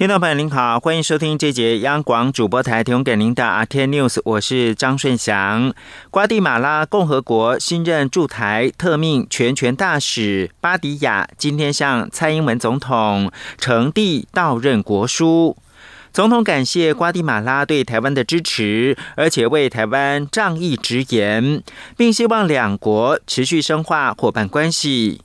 [0.00, 5.74] 听众朋友您好，欢迎收听这节央广主播台提供给您的阿天 News，我是张顺祥。
[6.10, 15.58] 瓜地马拉共和国新任驻台特命全权大使巴迪亚今天向蔡英文总统呈递到任国书，
[16.14, 21.62] 总统感谢瓜地马拉对台湾的支持，而且为台湾仗义直言，
[21.98, 25.20] 并希望两国持续深化伙伴关系。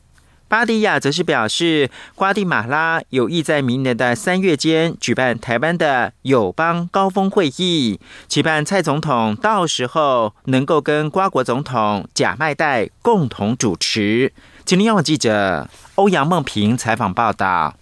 [0.55, 14.31] 巴迪亚则是表示，瓜地马拉有意在明年的三月间举办台湾的友邦高峰会议，期盼蔡总统到时候能够跟瓜国总统贾迈代共同主持。
[14.64, 17.76] 今天，央记者欧阳梦平采访报道。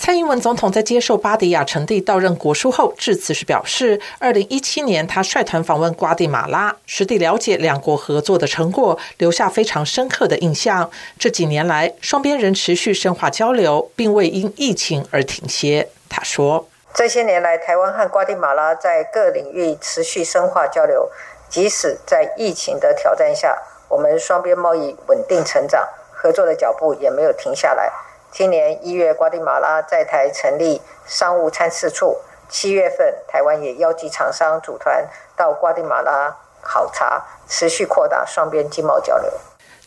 [0.00, 10.88] 蔡英文总统在接受巴迪亚呈递到任国书后致辞时表示，二零一七年他率团访问瓜地马拉，实地了解两国合作的成果，留下非常深刻的印象。
[11.18, 15.88] 这几年来，双边仍持续深化交流，并未因疫情而停歇。
[16.08, 21.10] 他说：“这些年来，台湾和瓜地马拉在各领域持续深化交流，
[21.48, 27.92] 即使在疫情的挑战下，我们双边贸易稳定成长，合作的脚步也没有停下来。”
[28.30, 32.18] 今年一月，瓜地马拉在台成立商务参事处。
[32.48, 39.30] 七月份，台湾也邀集厂商组团到瓜地马拉考察，持续扩大双边经贸交流。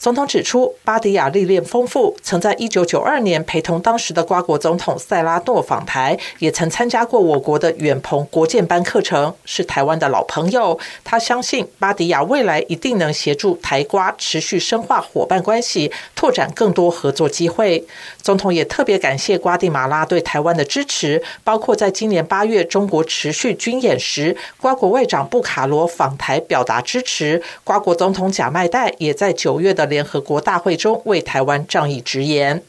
[0.02, 10.80] 总统指出，巴迪亚历练丰富，曾在一九九二年陪同当时的瓜国总统塞拉诺访台，也曾参加过我国的远鹏国建班课程，是台湾的老朋友。
[11.04, 17.86] 他相信巴迪亚未来一定能协助台瓜持续深化伙伴关系，拓展更多合作机会。
[18.24, 29.91] 总统也特别感谢瓜地马拉对台湾的支持，包括在今年八月中国持续军演时，瓜国外长布卡罗访台表达支持，瓜国总统贾迈代也在九月的。
[29.92, 32.64] 联合国大会中为台湾仗义直言。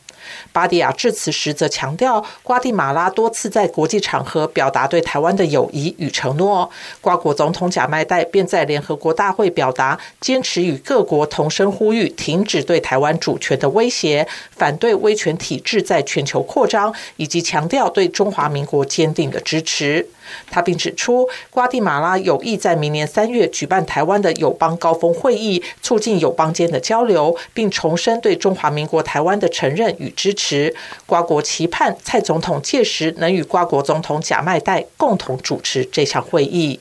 [0.52, 6.70] 巴迪亚致辞时则强调，瓜地马拉多次在国际场合表达对台湾的友谊与承诺。
[7.00, 20.06] 瓜国总统贾迈代便在联合国大会表达，坚持与各国同声呼吁，停止对台湾主权的威胁，反对威权体制在全球扩张，以及强调对中华民国坚定的支持。
[20.50, 30.74] 他并指出，瓜地马拉有意在明年三月举办台湾的友邦高峰会议，促进友邦间的交流，并重申对中华民国台湾的承认与支持。
[31.06, 36.80] 瓜国期盼蔡总统届时能与瓜国总统贾迈代共同主持这场会议。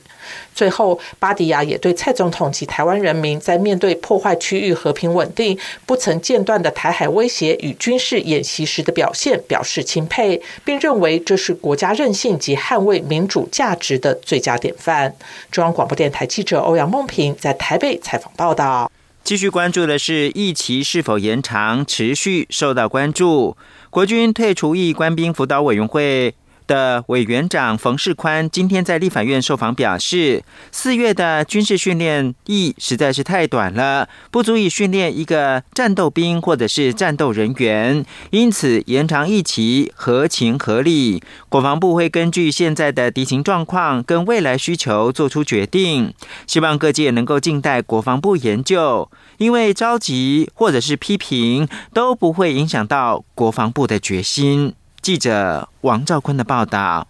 [0.54, 15.14] 最后，巴迪亚也对蔡总统及台湾人民在面对破坏区域和平稳定、不曾间断的台海威胁与军事演习时的表现表示钦佩，并认为这是国家韧性及捍卫民主价值的最佳典范。
[15.50, 18.90] 中央广播电台记者欧阳梦平在台北采访报道。
[19.24, 23.56] 继续关注的是，疫情是否延长，持续受到关注。
[23.88, 26.34] 国军退出役官兵辅导委员会。
[26.66, 41.22] 的委员长冯世宽今天在立法院受访表示，四月的军事训练役实在是太短了，不足以训练一个战斗兵或者是战斗人员，因此延长役期合情合理。
[41.48, 46.14] 国防部会根据现在的敌情状况跟未来需求做出决定，
[46.46, 54.74] 希望各界能够静待国防部研究，因为着急或者是批评都不会影响到国防部的决心。
[55.02, 57.08] 记者王兆坤的报道：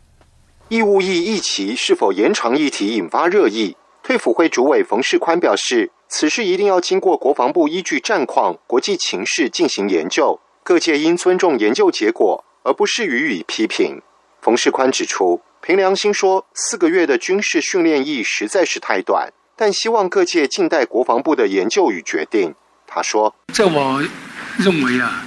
[0.71, 3.77] 义务役役期是否延长议题引发热议。
[4.03, 14.01] 退辅会主委冯世宽表示，此事一定要经过国防部依据战况、国际情势进行研究，各界应尊重研究结果，而不是予以批评。
[14.41, 22.55] 冯世宽指出，凭良心说，四个月的军事训练役实在是太短，但希望各界静待国防部的研究与决定。
[22.87, 24.03] 他说：“在我
[24.57, 25.23] 认为啊，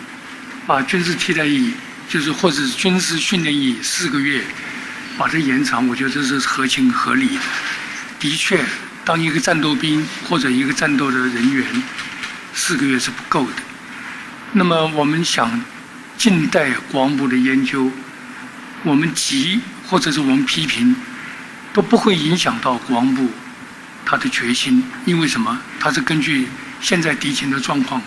[0.65, 1.71] 把军事替代役。”
[2.07, 4.43] 就是或者军事训练役四个月，
[5.17, 7.41] 把它延长，我觉得这是合情合理的。
[8.19, 8.63] 的确，
[9.03, 11.65] 当一个战斗兵或者一个战斗的人员，
[12.53, 13.53] 四个月是不够的。
[14.53, 15.61] 那么我们想
[16.17, 17.91] 近代国防部的研究，
[18.83, 20.95] 我们急或者是我们批评，
[21.73, 23.29] 都不会影响到国防部
[24.05, 25.59] 他的决心，因为什么？
[25.79, 26.47] 他是根据
[26.79, 28.01] 现在敌情的状况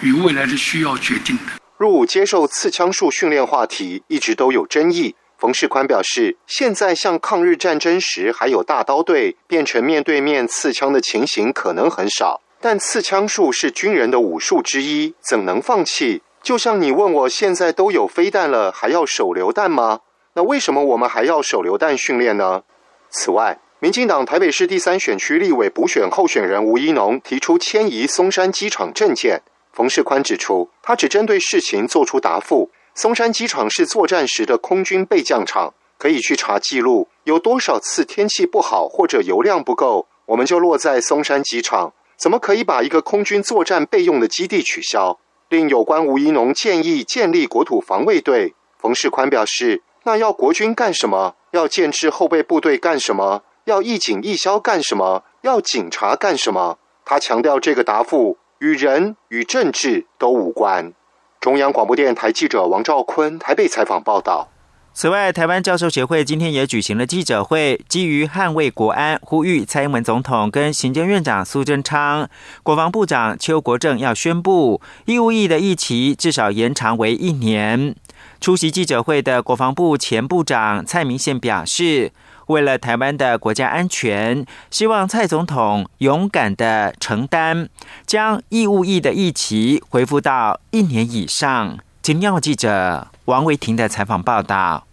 [0.00, 1.61] 与未来的需要决定的。
[1.82, 5.16] 入伍接受刺枪术训练话题一直都有争议。
[5.36, 12.40] 冯世宽表示，现在像抗日战争时还有大刀队，变成面对面刺枪的情形可能很少。
[12.60, 16.22] 但刺枪术是军人的武术之一，怎能放弃？
[16.40, 20.02] 就像你问我现在都有飞弹了，还要手榴弹吗？
[20.34, 22.62] 那为什么我们还要手榴弹训练呢？
[23.10, 29.42] 此外，民进党台北市第三选区立委补选候选人吴一农提出迁移松山机场证件。
[29.72, 32.70] 冯世宽指出，他只针对事情做出答复。
[32.94, 41.94] 松山机场是作战时的空军备降场，可以去查记录，有多少次天气不好或者油量不够，我们就落在松山机场。
[42.18, 45.18] 怎么可以把一个空军作战备用的基地取消？
[45.48, 51.34] 另有关吴一农建议建立国土防卫队，冯世宽表示，那要国军干什么？
[51.52, 53.42] 要建制后备部队干什么？
[53.64, 55.24] 要义警义消干什么？
[55.40, 56.78] 要警察干什么？
[57.04, 60.92] 他强调，这个答复与人与政治都无关。
[61.40, 64.50] 中央广播电台记者王兆坤台北采访报道。
[64.94, 72.30] 此外，台湾教授协会今天也举行了记者会，基于捍卫国安，呼吁蔡英文总统跟行政院长苏贞昌、
[72.62, 77.96] 国防部长邱国正要宣布义务役的役期至少延长为一年。
[78.40, 82.12] 出席记者会的国防部前部长蔡明宪表示。
[82.52, 87.68] 为了台湾的国家安全，希望蔡总统勇敢的承担，
[88.06, 91.78] 将义务役的役期恢复到一年以上。
[92.02, 94.86] 今天记者王维婷的采访报道。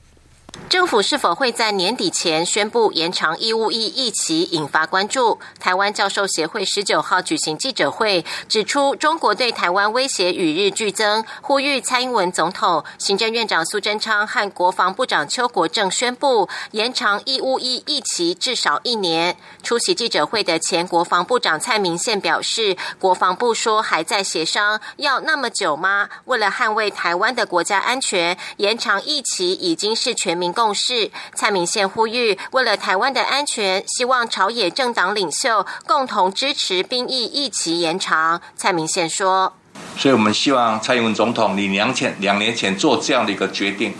[0.68, 5.40] 政府是否会在年底前宣布延长义务役役期，引发关注。
[5.60, 19.38] 台湾教授协会十九号举行记者会，指出中国对台湾威胁与日俱增，呼吁蔡英文总统、行政院长苏贞昌和国防部长邱国正宣布延长义务役役期至少一年。
[19.64, 26.10] 出席记者会的前国防部长蔡明宪表示，国防部说还在协商，要那么久吗？
[26.26, 30.49] 为了捍卫台湾的国家安全，延长役期已经是全民。
[30.54, 38.42] 共识，蔡明宪呼吁，为了台湾的安全，希望朝野政党领袖共同支持兵役一起延长。
[38.56, 39.54] 蔡明宪说
[39.98, 43.94] ：“所以我们希望蔡英文总统，你两前两年前做这样的一个决定，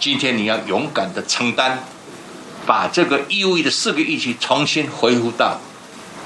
[0.00, 1.84] 今天你要勇敢的承担，
[2.66, 5.58] 把这个义务的四个役期重新恢复到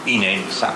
[0.04, 0.72] 一年以上。”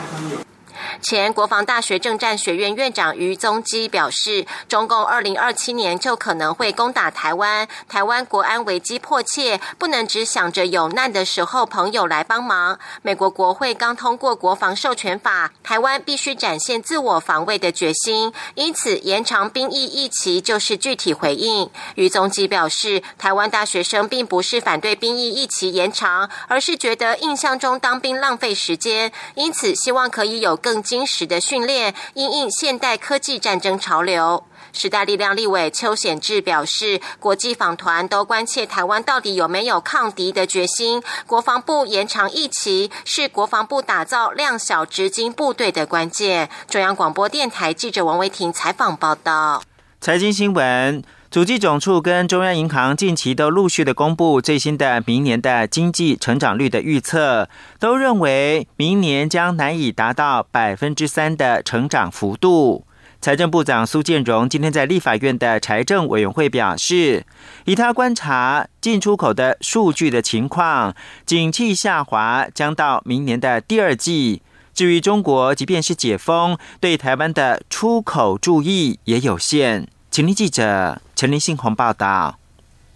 [1.01, 12.79] 前国防大学政战学院院长于宗基表示，中共二零二七年就可能会攻打台湾，台湾国安危机迫切，不能只想着有难的时候朋友来帮忙。
[13.03, 21.71] 美国国会刚通过国防授权法，台湾必须展现自我防卫的决心，因此延长兵役役期就是具体回应。
[21.95, 30.80] 于宗基表示，台湾大学生并不是反对兵役役期延长，而是觉得印象中当兵浪费时间，因此希望可以有更。
[30.83, 34.45] 金石的训练，因应现代科技战争潮流。
[34.73, 41.03] 时代力量立委邱显志表示，国际访团都关切台湾到底有没有抗敌的决心。
[41.27, 46.49] 国防部延长役期，是国防部打造量小直精部队的关键。
[46.69, 49.63] 中央广播电台记者王维婷采访报道。
[50.01, 51.03] 财经新闻。
[51.31, 57.49] 主计总处跟中央银行近期都陆续的公布最新的明年的经济成长率的预测，
[57.79, 62.85] 都认为明年将难以达到百分之三的成长幅度。
[63.21, 67.25] 财政部长苏建荣今天在立法院的财政委员会表示，
[67.65, 70.93] 以他观察进出口的数据的情况，
[71.25, 74.43] 景气下滑将到明年的第二季。
[74.75, 79.87] 至于中国，即便是解封，对台湾的出口注意也有限。
[80.11, 82.40] 请听记者陈林信宏报道。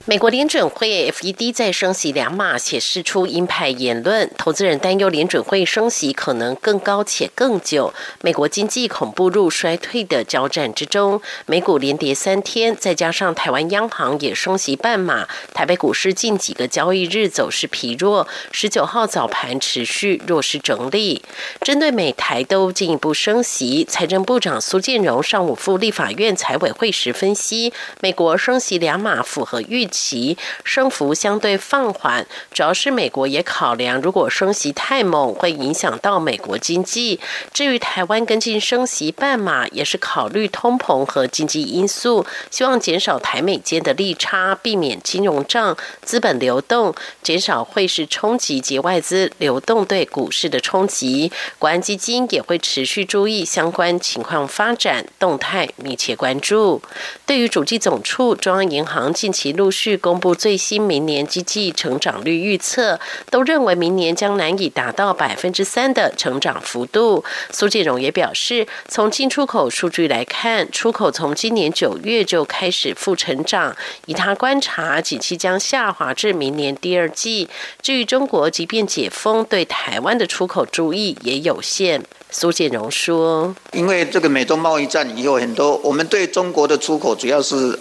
[0.06, 11.22] 美国联准会 FED 在升息两码，且释出鹰派言论，投资人担忧联准会升息可能更高且更久，美国经济恐步入衰退的交战之中。
[11.46, 21.22] 美股连跌三天，再加上台湾央行也升息半码，台北股市近几个交易日走势疲弱，十九号早盘持续弱势整理。
[21.62, 29.88] 针对美台都进一步升息，财政部长苏建荣上午赴立法院财委会时分析，美国升息两码符合预。
[29.94, 37.20] 其升幅相对放缓，主要是美国也考量，如果升息太猛，会影响到美国经济。
[37.53, 51.31] 至于台湾跟进升息半码，也是考虑通膨和经济因素，希望减少台美间的利差，避免金融账资本流动，减少汇市冲击及外资流动对股市的冲击。
[51.60, 56.82] 国安基金也会持续注意相关情况发展动态，密切关注。
[57.24, 59.83] 对于主计总处、中央银行近期陆续。
[59.84, 62.98] 据公布最新明年经济成长率预测，
[63.29, 67.22] 都认为明年将难以达到百分之三的成长幅度。
[67.50, 73.76] 苏建荣也表示，从进出口数据来看，出口从今年九月就开始负成长。
[74.06, 77.50] 以他观察，景气将下滑至明年第二季。
[77.82, 82.03] 至于中国，即便解封，对台湾的出口注意也有限。
[82.31, 87.78] 苏建荣说：“因为这个美中贸易战以后，很多我们对中国的出口主要是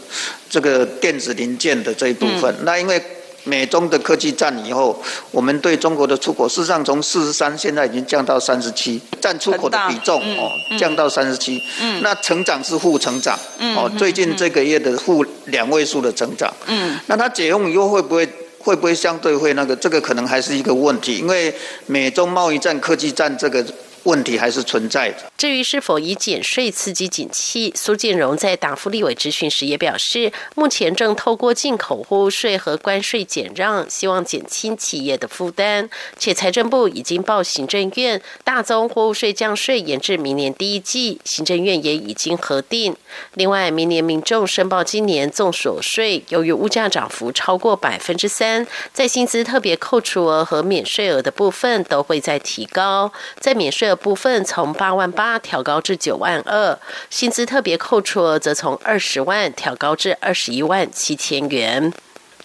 [0.48, 2.56] 这个电子零件的这一部分。
[2.62, 3.02] 那因为
[3.46, 11.60] 美中的科技战以后，我们对中国的出口事实上从四十三现在已经降到三十七，占出口的比重哦降到三十七。
[11.82, 13.38] 嗯，那成长是负成长。
[13.58, 16.54] 嗯，哦，最近这个月的负两位数的成长。
[16.68, 18.30] 嗯，那它解封以后会不会？
[18.60, 19.76] 会不会相对会那个？
[19.76, 21.54] 这个可能还是一个问题，因为
[21.86, 23.66] 美中贸易战、科技战这个。
[24.04, 25.32] 问题还是存在的。
[25.38, 35.90] 至于是否以减税刺激景气，苏建荣在答复立委质询时也表示，目前正透过进口货物税和关税减让，希望减轻企业的负担。
[36.18, 42.96] 且财政部已经报行政院大宗货物税降税延至明年第一季，行政院也已经核定。
[43.36, 53.93] 另外，明年民众申报今年综所税，由于物价涨幅超过百分之三，在薪资特别扣除额和免税额的部分都会再提高，在免税。
[53.96, 61.92] 部分从八万八调高至九万二，薪资特别扣除额则从二十万调高至二十一万七千元。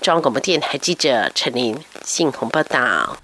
[0.00, 3.16] 中央广播电台记者陈琳信鸿报道。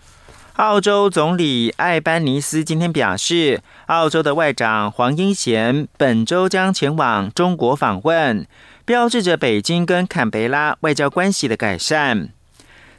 [0.54, 8.46] 澳洲总理艾班尼斯今天表示，澳洲的外长黄英贤本周将前往中国访问，
[8.84, 12.28] 标志着北京跟坎培拉外交关系的改善。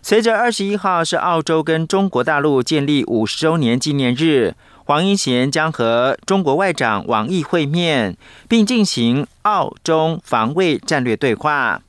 [0.02, 4.56] 随着二十一号是澳洲跟中国大陆建立五十周年纪念日。
[4.88, 8.16] 黄英贤将和中国外长王毅会面，
[8.48, 11.82] 并进行澳中防卫战略对话。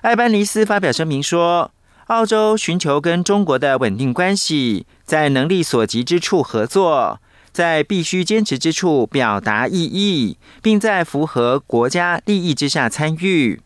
[0.00, 1.70] 艾班尼斯发表声明说，
[2.08, 7.20] 澳洲寻求跟中国的稳定关系，在能力所及之处合作，
[7.52, 13.60] 在必须坚持之处表达意义，并在符合国家利益之下参与。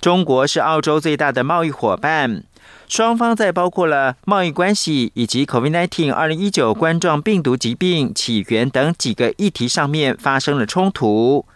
[0.00, 2.44] 中国是澳洲最大的贸易伙伴。
[2.90, 11.46] 双方在包括了贸易关系以及 COVID-19 二零一九冠状病毒疾病起源等几个议题上面发生了冲突，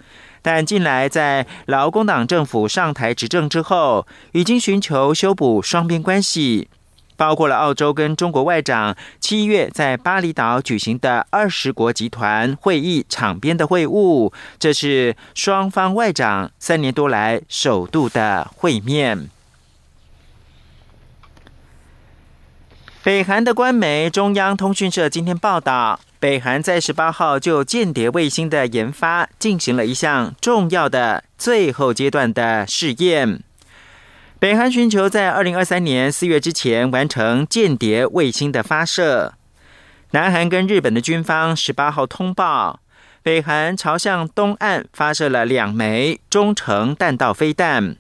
[0.43, 6.69] 但近来在劳工党政府上台执政之后，已经寻求修补双边关系，
[7.17, 19.31] 包括了澳洲跟中国外长七月在巴厘岛举行的二十国集团会议场边的会晤，这是双方外长三年多来首度的会面。
[23.05, 33.43] 北韩的官媒中央通讯社今天报道，北韩在十八号就间谍卫星的研发进行了一项重要的最后阶段的试验。
[34.39, 39.35] 北韩寻求在二零二三年四月之前完成间谍卫星的发射。
[40.13, 42.81] 南韩跟日本的军方十八号通报，
[43.23, 47.97] 北韩朝向东岸发射了两枚中程弹道飞弹。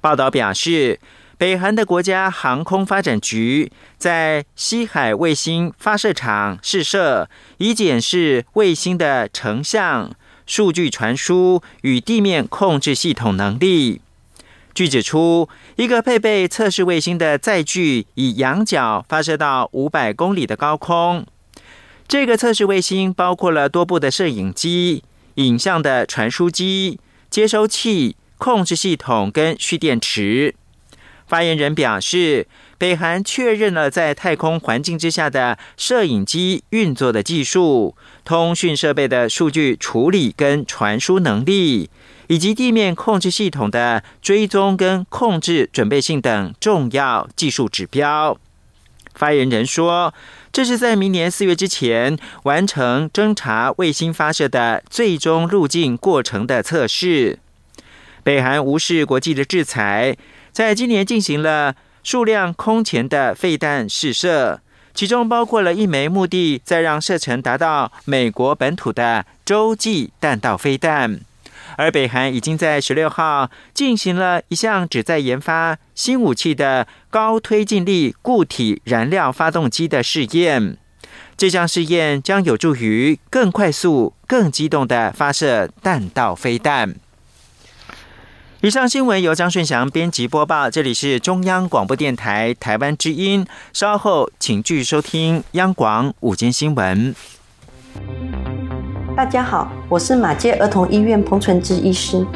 [0.00, 1.00] 报道表示。
[1.40, 10.12] 北韩的国家航空发展局在西海卫星发射场试射，以检视卫星的成像、
[10.44, 14.02] 数据传输与地面控制系统能力。
[14.74, 21.24] 据指出，一个配备测试卫星的载具以仰角发射到五百公里的高空。
[22.06, 25.02] 这个测试卫星包括了多部的摄影机、
[25.36, 30.54] 影像的传输机、接收器、控制系统跟蓄电池。
[31.30, 37.94] 发言人表示，北韩确认了在太空环境之下的摄影机运作的技术、
[38.24, 41.88] 通讯设备的数据处理跟传输能力，
[42.26, 48.36] 以及地面控制系统的追踪跟控制准备性等重要技术指标。
[49.14, 50.12] 发言人说，
[50.52, 57.38] 这是在明年四月之前完成侦察卫星发射的最终路径过程的测试。
[58.24, 60.16] 北韩无视国际的制裁。
[60.60, 64.60] 在今年进行了数量空前的废弹试射，
[64.92, 71.18] 其中包括了一枚目的在让射程达到美国本土的洲际弹道飞弹。
[71.76, 80.76] 而北韩已经在十六号进行了一项旨在研发新武器的高推进力固体燃料发动机的试验。
[81.38, 86.96] 这项试验将有助于更快速、更机动的发射弹道飞弹。
[88.62, 93.46] 以上新闻由张顺祥编辑播报，这里是中央广播电台台湾之音。
[93.72, 97.14] 稍后请继续收听央广午间新闻。
[99.16, 102.26] 大家好，我是马街儿童医院彭纯之医师。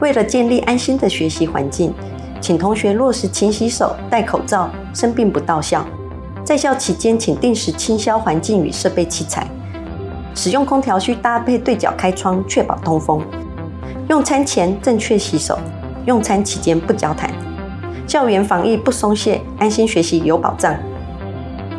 [0.00, 1.94] 为了建立安心的学习环境，
[2.40, 5.86] 请同学落实勤洗手、戴口罩，生病不到校。
[6.44, 9.46] 在校期间，请定时清消环境与设备器材。
[10.34, 13.24] 使用空调需搭配对角开窗，确保通风。
[14.12, 15.58] 用餐前正确洗手
[16.04, 17.32] 用餐期间不交谈。
[18.06, 20.78] 校园防疫不松懈安心学习有保障。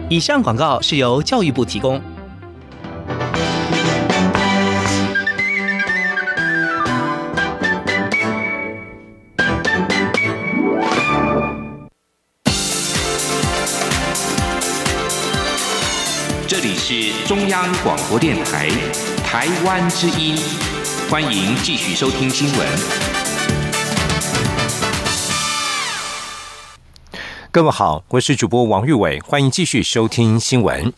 [0.09, 2.01] 以上广告是由教育部提供。
[16.47, 18.69] 这里是中央广播电台
[19.23, 20.72] 台湾之音。
[21.13, 22.67] 欢迎继续收听新闻。
[27.51, 30.91] 各位好，我是主播王玉伟，欢迎继续收听新闻。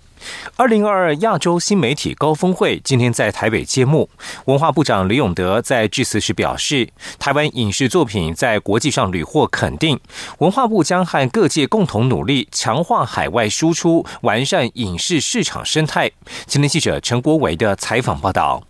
[0.56, 4.10] 二零二二亚洲新媒体高峰会今天在台北揭幕。
[4.46, 6.88] 文化部长李永德在致辞时表示，
[7.20, 10.00] 台湾影视作品在国际上屡获肯定，
[10.38, 16.10] 文化部将和各界共同努力，强化海外输出，完善影视市场生态。
[16.46, 18.64] 今天记者陈国维的采访报道。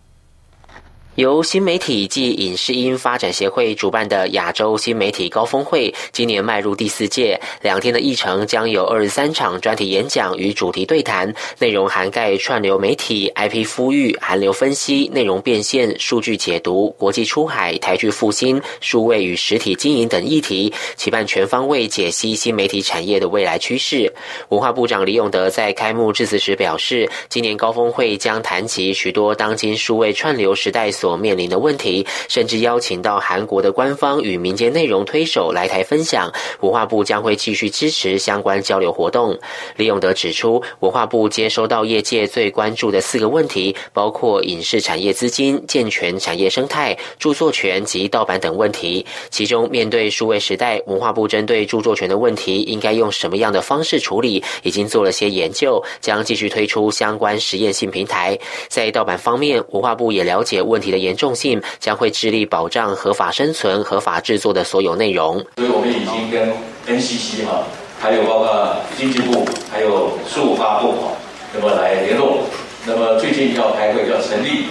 [1.16, 7.40] 由新媒体暨影视音发展协会主办的亚洲新媒体高峰会，今年迈入第四届。
[7.62, 24.14] 两天的议程将有二十三场专题演讲与主题对谈，内容涵盖串流媒体、IP 孵育、韩流分析、内容变现、数据解读、国际出海、台剧复兴、数位与实体经营等议题，期盼全方位解析新媒体产业的未来趋势。
[24.50, 36.32] 文化部长李永德在开幕致辞时表示，今年高峰会将谈及许多当今数位串流时代所面临的问题，甚至邀请到韩国的官方与民间内容推手来台分享。
[36.62, 39.38] 文化部将会继续支持相关交流活动。
[39.76, 49.06] 李永德指出，文化部接收到业界最关注的四个问题，包括影视产业资金、健全产业生态、著作权及盗版等问题。
[49.30, 58.36] 其中，面对数位时代，文化部针对著作权的问题，应该用什么样的方式处理，已经做了些研究，将继续推出相关实验性平台。
[58.70, 60.95] 在盗版方面，文化部也了解问题。
[60.98, 65.38] 严重性将会致力保障合法生存、合法制作的所有内容。
[65.58, 66.54] 所以我们已经跟
[66.88, 67.64] NCC 哈，
[68.00, 71.12] 还有包括经济部，还有数发部哈，
[71.54, 72.40] 那么来联络。
[72.88, 74.66] 那么最近要开会，要成立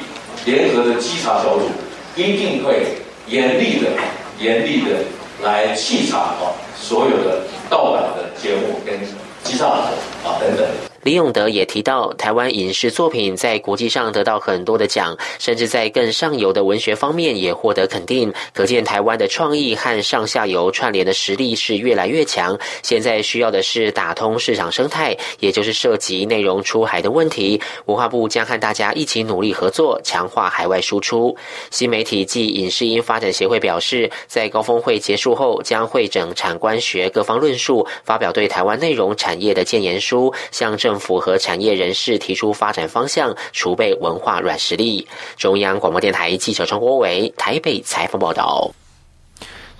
[0.45, 1.69] 联合的稽查小组，
[2.15, 2.87] 一定会
[3.27, 3.91] 严厉的、
[4.39, 4.99] 严厉的
[5.43, 8.95] 来稽查哈所有的盗版的节目跟
[9.43, 10.65] 稽查啊等等。
[11.05, 18.33] 李永德也提到，台湾影视作品在国际上得到很多的奖，甚至在更上游的文学方面也获得肯定。
[18.55, 22.59] 可见台湾的创意和上下游串联的实力是越来越强。
[22.83, 27.61] 现在需要的是打通市场生态，也就是涉及内容出海的问题。
[27.85, 31.37] 文化部将和大家一起努力合作，强化海外输出。
[31.71, 40.94] 新媒体暨影视音发展协会表示，在高峰会结束后，将会整产官学各方论述，发表对台湾内容产业的建言书，向政。
[40.99, 45.07] 符合产业人士提出发展方向，储备文化软实力。
[45.37, 48.73] 中央广播电台记者张国伟台北采访报道。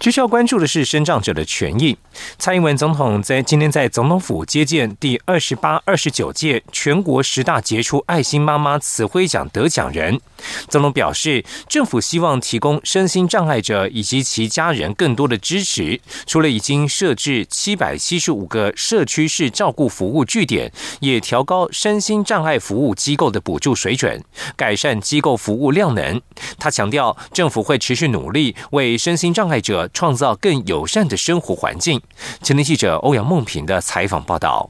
[0.01, 1.97] 需要关注的是生长者的权益。
[2.39, 10.21] 蔡英文总统在今天在总统府接见第二十八、二十九届全国十大杰出爱心妈妈慈徽奖得奖人。
[10.69, 15.99] 总统表示，政府希望提供身心障碍者以及其家人更多的支持。
[16.27, 24.23] 除了已经设置七百七十五个社区式照顾服务据点，也调高身心障碍服务机构的补助水准，
[24.55, 26.21] 改善机构服务量能。
[26.59, 29.89] 他强调，政府会持续努力为身心障碍者。
[29.95, 32.03] 创造更友善的生活环境。
[32.43, 34.69] 前天记者欧阳梦平的采访报道。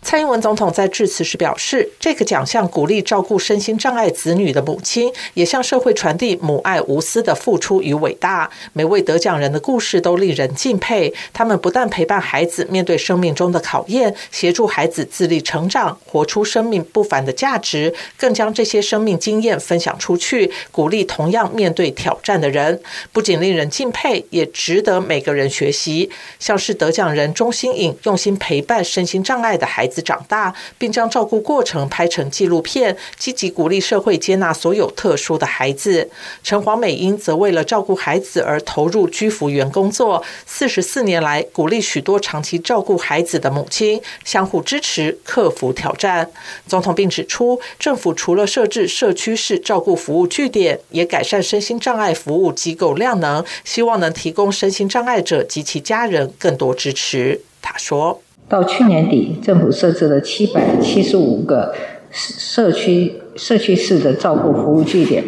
[0.00, 8.48] 蔡英文总统在致辞时表示，这个奖项鼓励照顾身心障碍子女的母亲，也向社会传递母爱无私的付出与伟大。
[8.72, 11.12] 每位得奖人的故事都令人敬佩。
[11.34, 22.80] 他们不但陪伴孩子面对生命中的考验，协助孩子自立成长，活出生命不凡的价值，更将这些生命经验分享出去，鼓励同样面对挑战的人。
[23.12, 26.08] 不仅令人敬佩，也值得每个人学习。
[26.38, 29.87] 像是得奖人钟心颖，用心陪伴身心障碍的孩。
[29.88, 36.08] 子长大，并将照顾过程拍成纪录片，积极鼓励社会接纳所有特殊的孩子。
[36.44, 46.30] 陈黄美英则为了照顾孩子而投入居服员工作，四十四年来鼓励许多长期照顾孩子的母亲相互支持，克服挑战。
[46.66, 57.40] 总统并指出，政府除了设置社区式照顾服务据点，也改善身心障碍服务机构量能，希望能提供身心障碍者及其家人更多支持。
[57.62, 58.20] 他说。
[58.48, 61.74] 到去年底，政府设置了七百七十五个
[62.10, 65.22] 社区社区式的照顾服务据点，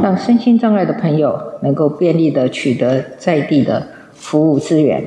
[0.00, 5.02] 让身心障碍的朋友能够便利的取得在地的服务资源。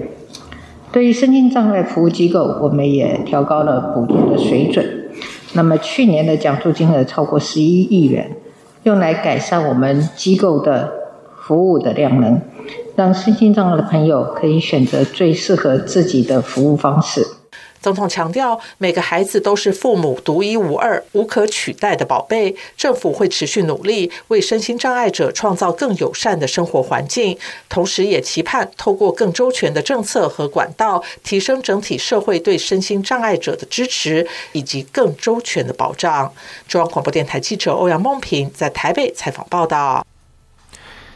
[0.92, 4.86] 对于身心障碍服务机构，我们也调高了补助的水准。
[5.54, 8.36] 那么去年的奖助金额超过十一亿元，
[8.84, 10.92] 用来改善我们机构的
[11.42, 12.42] 服务的量能。
[12.96, 17.26] 让身心障碍的朋友可以选择最适合自己的服务方式。
[17.86, 22.56] 总统强调，每个孩子都是父母独一无二、无可取代的宝贝。
[22.76, 27.38] 政府会持续努力，为身心障碍者创造更友善的生活环境，
[27.70, 36.34] 同时也期盼透过更周全的政策和管道，提升整体社会对身心障碍者的支持以及更周全的保障。
[36.68, 40.04] 中央广播电台记者欧阳梦平在台北采访报道。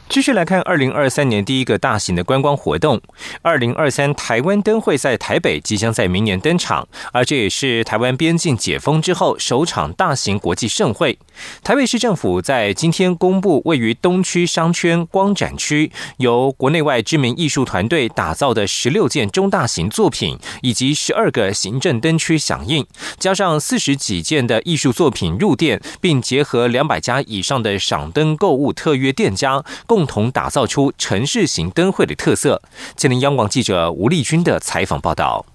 [0.10, 3.00] 继续来看，二零二三年第一个大型的观光活动——
[3.44, 11.20] 二零二三台湾灯会，在台北即将在明年登场，而这也是台湾边境解封之后首场大型国际盛会。
[11.64, 22.84] 台北市政府在今天公布，位于东区商圈光展区，由国内外知名艺术团队打造的十六件中大型作品，以及十二个行政灯区响应，
[23.20, 29.99] 加上四十几件的艺术作品入店，并结合两百家以上的赏灯购物特约店家，共。
[30.00, 32.62] 共同打造出城市型灯会的特色。
[32.96, 35.46] 吉林央广记者吴丽君的采访报道。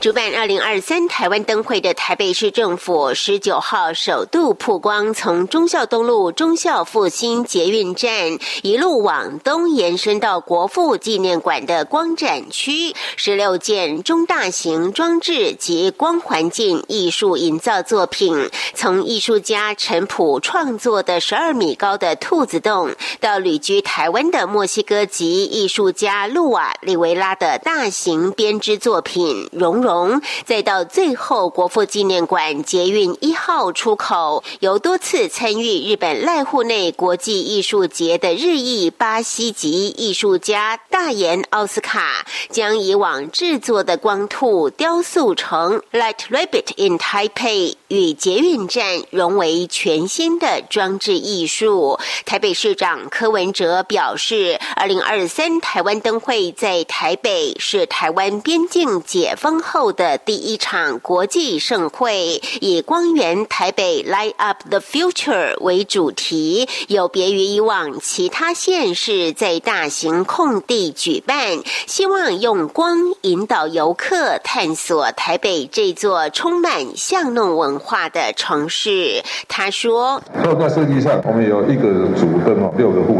[0.00, 29.48] 主办二零二三台湾灯会的台北市政府十九号首度曝光，从忠孝东路忠孝复兴捷运站一路往东延伸到国父纪念馆的光展区，十六件中大型装置及光环境艺术营造作品，从艺术家陈普创作的十二米高的兔子洞，到旅居台湾的墨西哥籍艺术家路瓦利维拉的大型编织作品。
[29.60, 51.98] 蓉蓉，再到最后，国父纪念馆捷运一号出口，由多次参与日本濑户内国际艺术节的日裔巴西籍艺术家大岩奥斯卡，将以往制作的光兔雕塑成 Light Rabbit in Taipei，与捷运站融为全新的装置艺术。
[52.24, 59.60] 台北市长柯文哲表示，二零二三台湾灯会在台北是台湾边境解放封。
[59.70, 79.22] 后的第一场国际盛会，以“光源台北 Light Up the Future” 为主题，有别于以往其他县市在大型空地举办，希望用光引导游客探索台北这座充满巷弄文化的城市。
[79.46, 80.20] 他说
[80.58, 83.19] ：“在设计上，我们有一个主灯哦，六个副，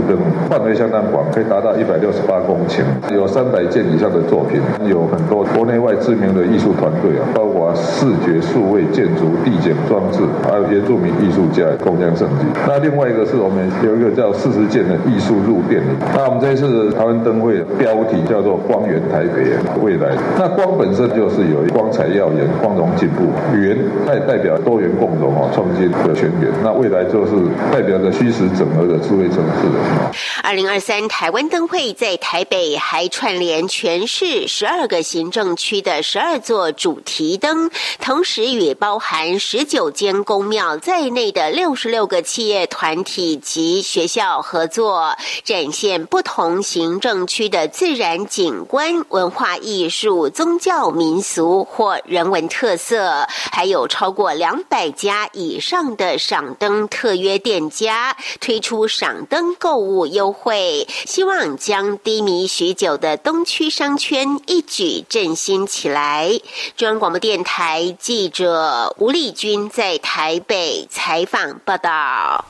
[0.51, 2.83] 范围相当广，可以达到一百六十八公顷，
[3.15, 12.47] 有三百件以上的作品，有很多国内外知名的。”艺术团队啊，包括视觉、数位、建筑、地景装置，还有原住民艺术家共襄盛举。
[12.67, 15.81] 那另外一个是我们有一个叫四十件的艺术入店。
[16.13, 20.11] 那我们这次台湾灯会标题叫做“光源台北未来”。
[20.37, 23.23] 那光本身就是有光彩耀眼、光荣进步；
[23.57, 26.51] 源它也代表多元共融啊，创新的泉源。
[26.65, 27.33] 那未来就是
[27.71, 30.40] 代表着虚实整合的智慧城市。
[30.43, 36.41] 二零二三台湾灯会在台北还串联全市十二个行政区的十二。
[36.41, 66.41] 座主题灯，同时与包含十九间公庙在内的六十六个企业团体及学校合作，展现不同行政区的自然景观、文化艺术、宗教民俗或人文特色，还有超过两百家以上的赏灯特约店家推出赏灯购物优会，希望将低迷许久的东区商圈一举振兴起来。
[66.77, 72.45] 中央广播电台记者吴丽君在台北采访报道。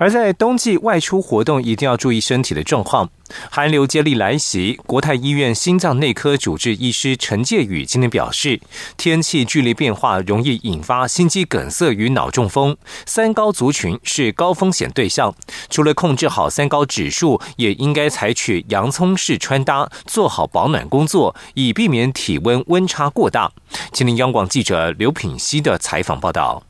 [0.00, 3.10] 而在冬季外出活动，一定要注意身体的状况。
[3.50, 8.58] 寒流接力来袭，国泰医院心脏内科主治医师陈介宇今天表示，
[8.96, 15.34] 天气剧烈变化容易引发心肌梗塞与脑中风，三高族群是高风险对象。
[15.68, 23.52] 除了控制好三高指数，也应该采取洋葱式穿搭，做好保暖工作，以避免体温温差过大。
[23.92, 26.69] 吉林央广记者刘品熙的采访报道。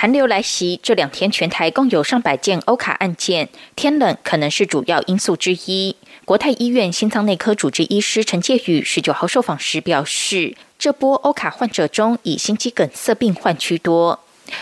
[0.00, 5.96] 寒流来袭，这两天全台共有上百件欧卡案件，天冷可能是主要因素之一。
[6.24, 14.20] 国泰医院心脏内科主治医师陈介宇十九号受访时表示，这波欧卡患者中以心肌梗塞病患居多。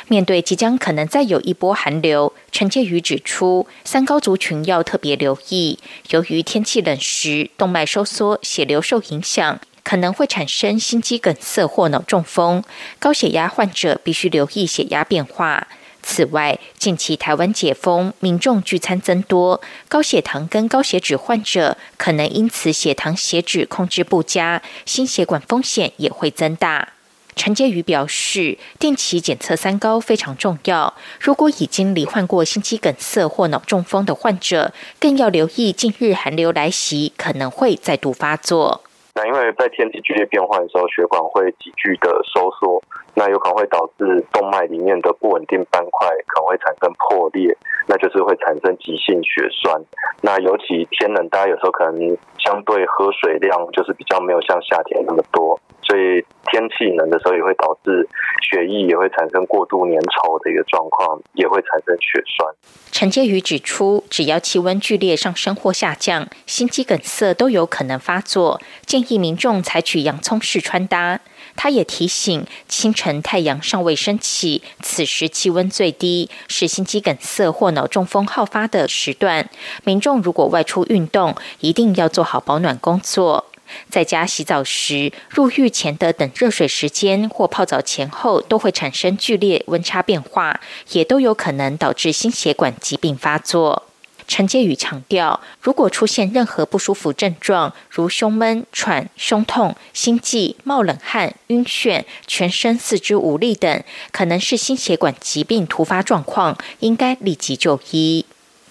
[0.09, 9.61] 面对即将可能再有一波寒流，陈介宇指出，三高族群要特别留意，由于天气冷时，动脉收缩，血流受影响。
[9.87, 12.65] 可能会产生心肌梗塞或脑中风，
[12.99, 15.69] 高血压患者必须留意血压变化。
[16.03, 26.89] 此外，近期台湾解封，民众聚餐增多，高血糖跟高血脂患者可能因此血糖血脂控制不佳，心血管风险也会增大。
[27.37, 30.95] 陈洁宇表示，定期检测三高非常重要。
[31.21, 38.83] 如果已经罹患过心肌梗塞或脑中风的患者，更要留意近日寒流来袭，可能会再度发作。
[39.17, 42.83] 那因为在天气剧烈变化的时候，血管会急剧的收缩，
[43.15, 47.57] 那有可能会导致动脉里面的不稳定斑块可能会产生破裂，
[47.89, 49.83] 那就是会产生急性血栓。
[50.21, 58.09] 那尤其天冷，大家有时候可能相对喝水量就是比较没有像夏天那么多，所以天气冷的时候也会导致
[58.43, 62.55] 血液也会产生过度粘稠的一个状况，也会产生血栓。
[62.91, 71.21] 陈介宇指出，只要气温剧烈上升或下降，心肌梗塞都有可能发作，建议民众采取洋葱式穿搭。
[71.55, 79.49] 他也提醒，清晨太阳尚未升起，此时气温最低，是心肌梗塞或脑中风好发的时段。
[79.85, 83.47] 民众如果外出运动，一定要做好保暖工作。
[83.91, 93.85] 在家洗澡时，入浴前的等热水时间或泡澡前后都会产生剧烈温差变化，也都有可能导致心血管疾病发作。
[94.29, 108.27] 陈介宇强调，如果出现任何不舒服症状，如胸闷、喘、胸痛、心悸、冒冷汗、晕眩、全身四肢无力等，可能是心血管疾病突发状况，应该立即就医。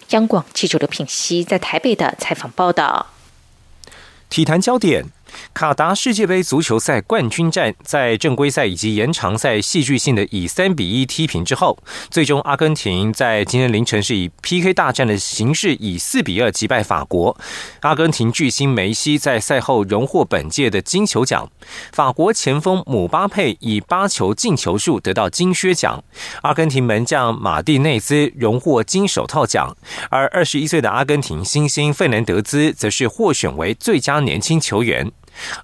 [0.10, 3.15] 央广记者刘品熙在台北的采访报道。
[4.30, 5.15] 体坛焦点。
[5.54, 11.78] 卡达世界杯足球赛冠军战在正规赛以及延长赛戏剧性的以三比一踢平之后，
[12.10, 17.38] 最终阿根廷在今天凌晨是以 PK 大战的形式以四比二击败法国。
[17.82, 21.50] 阿根廷巨星梅西在赛后荣获本届的金球奖，
[21.92, 26.04] 法国前锋姆巴佩以八球进球数得到金靴奖，
[26.42, 29.76] 阿根廷门将马蒂内兹荣获金手套奖，
[30.10, 35.12] 而二十一岁的阿根廷新星费南德兹则是获选为最佳年轻球员。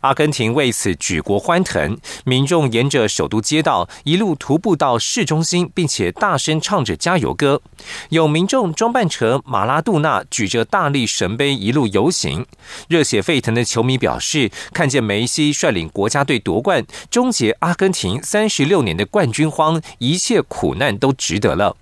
[0.01, 7.61] 阿根廷为此举国欢腾，民众沿着首都街道一路徒步到市中心，并且大声唱着加油歌。
[8.09, 12.45] 有民众装扮成马拉杜纳，举着大力神杯一路游行。
[12.87, 21.75] 热血沸腾的球迷表示，看见梅西率领国家队夺冠，终结阿根廷三十六年的冠军荒，一切苦难都值得了。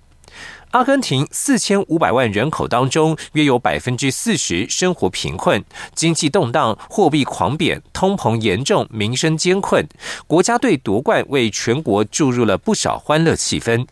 [0.70, 5.64] 阿根廷四千五百万人口当中，约有百分之四十生活贫困，
[5.96, 9.84] 经济动荡，货币狂贬，通膨严重，民生艰困。
[10.28, 13.84] 国家队夺冠，为全国注入了不少欢乐气氛。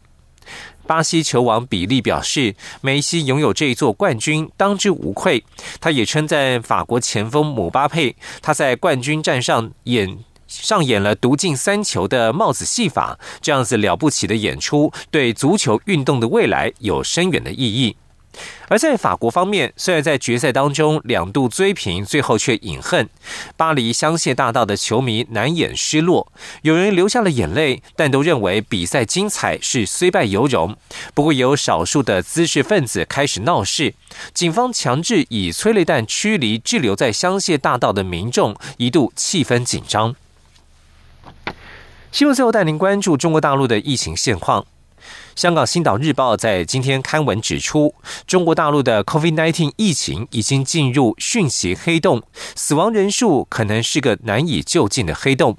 [0.87, 5.45] 巴西球王比利表示，梅西拥有这一座冠军，当之无愧。
[5.81, 10.19] 他也称赞法国前锋姆巴佩，他在冠军战上演。
[10.49, 17.97] 上演了独进三球的帽子戏法，这样子了不起的演出，对足球运动的未来有深远的意义。
[18.69, 23.09] 而在法国方面，虽然在决赛当中两度追平，最后却饮恨。
[23.57, 26.31] 巴黎香榭大道的球迷难掩失落，
[26.63, 30.77] 有人流下了眼泪，但都认为比赛精彩是虽败犹荣。
[31.15, 33.95] 不过，也有少数的滋事分子开始闹事，
[34.33, 40.15] 警方强制以催泪弹驱离滞留在香榭大道的民众，一度气氛紧张。
[42.11, 44.65] 新闻最后带您关注中国大陆的疫情现况。
[45.37, 47.95] 香港《星岛日报》在今天刊文指出，
[48.27, 52.23] 中国大陆的 COVID-19 疫情已经进入讯息黑洞，
[52.57, 55.59] 死亡人数可能是个难以就近的黑洞。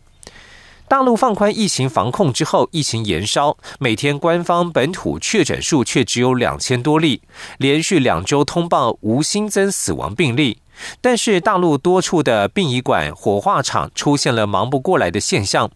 [0.87, 7.21] 大陆放宽疫情防控之后，疫情延烧，每天官方本土确诊数却只有两千多例，
[7.59, 10.57] 连续两周通报无新增死亡病例。
[10.99, 15.69] 但是，大陆多处的殡仪馆、火化场出现了忙不过来的现象。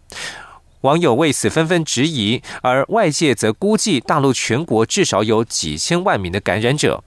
[0.84, 7.02] 网友为此纷纷质疑，而外界则估计大陆全国至少有几千万名的感染者。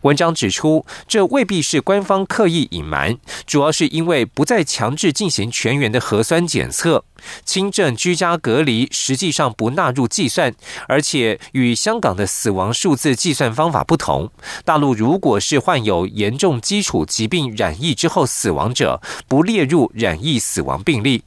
[0.00, 7.04] 文章指出，这未必是官方刻意隐瞒，主要是因为不再强制进行全员的核酸检测，
[7.44, 10.54] 轻症居家隔离实际上不纳入计算，
[10.88, 14.30] 而且与香港的死亡数字计算方法不同。
[14.64, 21.22] 大陆如果是患有严重基础疾病染疫之后死亡者，不列入染疫死亡病例。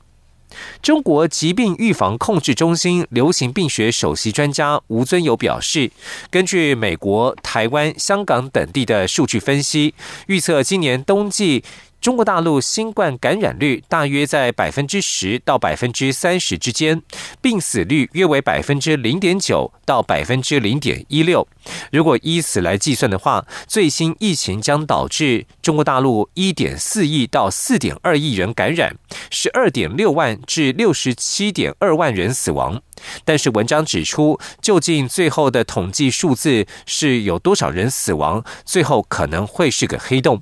[0.82, 5.92] 中国疾病预防控制中心流行病学首席专家吴尊友表示，
[6.30, 9.94] 根据美国、台湾、香港等地的数据分析，
[10.28, 11.64] 预测今年冬季。
[12.02, 17.02] 中国大陆新冠感染率大约在百分之十到百分之三十之间，
[17.42, 21.46] 病死率约为百分之零点九到百分之零点一六。
[21.92, 28.96] 如果依此来计算的话，最新疫情将导致中国大陆一点四亿到四点二亿人感染，
[29.30, 32.82] 十二点六万至六十七点二万人死亡。
[33.26, 40.42] 但是文章指出，究竟最后的统计数字是有多少人死亡，最后可能会是个黑洞。